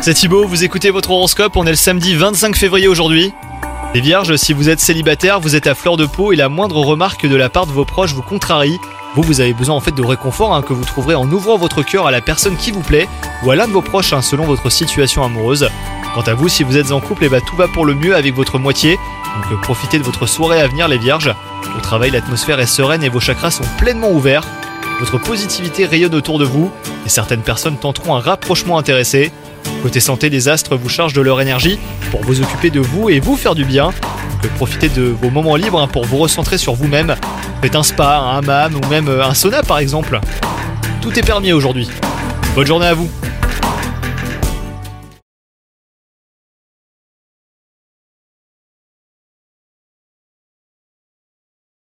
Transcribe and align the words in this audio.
C'est 0.00 0.14
Thibaut, 0.14 0.46
vous 0.46 0.62
écoutez 0.62 0.90
votre 0.90 1.10
horoscope, 1.10 1.56
on 1.56 1.66
est 1.66 1.70
le 1.70 1.74
samedi 1.74 2.14
25 2.14 2.54
février 2.54 2.86
aujourd'hui. 2.86 3.34
Les 3.92 4.00
vierges, 4.00 4.36
si 4.36 4.52
vous 4.52 4.68
êtes 4.68 4.78
célibataire, 4.78 5.40
vous 5.40 5.56
êtes 5.56 5.66
à 5.66 5.74
fleur 5.74 5.96
de 5.96 6.06
peau 6.06 6.32
et 6.32 6.36
la 6.36 6.48
moindre 6.48 6.76
remarque 6.76 7.26
de 7.26 7.34
la 7.34 7.48
part 7.48 7.66
de 7.66 7.72
vos 7.72 7.84
proches 7.84 8.12
vous 8.14 8.22
contrarie. 8.22 8.78
Vous, 9.16 9.22
vous 9.22 9.40
avez 9.40 9.52
besoin 9.52 9.74
en 9.74 9.80
fait 9.80 9.90
de 9.90 10.02
réconfort 10.04 10.54
hein, 10.54 10.62
que 10.62 10.72
vous 10.72 10.84
trouverez 10.84 11.16
en 11.16 11.28
ouvrant 11.28 11.58
votre 11.58 11.82
cœur 11.82 12.06
à 12.06 12.12
la 12.12 12.20
personne 12.20 12.56
qui 12.56 12.70
vous 12.70 12.82
plaît 12.82 13.08
ou 13.42 13.50
à 13.50 13.56
l'un 13.56 13.66
de 13.66 13.72
vos 13.72 13.82
proches 13.82 14.12
hein, 14.12 14.22
selon 14.22 14.44
votre 14.44 14.70
situation 14.70 15.24
amoureuse. 15.24 15.68
Quant 16.14 16.22
à 16.22 16.34
vous, 16.34 16.48
si 16.48 16.62
vous 16.62 16.76
êtes 16.76 16.92
en 16.92 17.00
couple, 17.00 17.24
et 17.24 17.28
bah, 17.28 17.40
tout 17.40 17.56
va 17.56 17.66
pour 17.66 17.84
le 17.84 17.94
mieux 17.94 18.14
avec 18.14 18.36
votre 18.36 18.60
moitié. 18.60 18.92
Donc 18.92 19.52
euh, 19.52 19.56
profitez 19.60 19.98
de 19.98 20.04
votre 20.04 20.26
soirée 20.26 20.60
à 20.60 20.68
venir 20.68 20.86
les 20.86 20.98
vierges. 20.98 21.34
Au 21.76 21.80
travail, 21.80 22.12
l'atmosphère 22.12 22.60
est 22.60 22.66
sereine 22.66 23.02
et 23.02 23.08
vos 23.08 23.18
chakras 23.18 23.50
sont 23.50 23.64
pleinement 23.76 24.12
ouverts. 24.12 24.46
Votre 24.98 25.18
positivité 25.18 25.86
rayonne 25.86 26.14
autour 26.14 26.38
de 26.38 26.44
vous 26.44 26.72
et 27.06 27.08
certaines 27.08 27.42
personnes 27.42 27.76
tenteront 27.76 28.16
un 28.16 28.20
rapprochement 28.20 28.78
intéressé. 28.78 29.30
Côté 29.82 30.00
santé, 30.00 30.28
les 30.28 30.48
astres 30.48 30.76
vous 30.76 30.88
chargent 30.88 31.12
de 31.12 31.20
leur 31.20 31.40
énergie 31.40 31.78
pour 32.10 32.20
vous 32.22 32.42
occuper 32.42 32.70
de 32.70 32.80
vous 32.80 33.08
et 33.08 33.20
vous 33.20 33.36
faire 33.36 33.54
du 33.54 33.64
bien. 33.64 33.90
Profitez 34.56 34.88
de 34.88 35.02
vos 35.02 35.30
moments 35.30 35.56
libres 35.56 35.80
hein, 35.80 35.86
pour 35.88 36.04
vous 36.04 36.16
recentrer 36.16 36.58
sur 36.58 36.74
vous-même. 36.74 37.14
Faites 37.62 37.76
un 37.76 37.82
spa, 37.84 38.18
un 38.18 38.38
hammam 38.38 38.74
ou 38.74 38.86
même 38.88 39.08
euh, 39.08 39.24
un 39.24 39.34
sauna 39.34 39.62
par 39.62 39.78
exemple. 39.78 40.20
Tout 41.00 41.16
est 41.16 41.22
permis 41.22 41.52
aujourd'hui. 41.52 41.88
Bonne 42.54 42.66
journée 42.66 42.86
à 42.86 42.94
vous 42.94 43.08